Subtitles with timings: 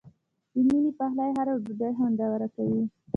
[0.53, 2.83] د مینې پخلی هره ډوډۍ خوندوره کوي.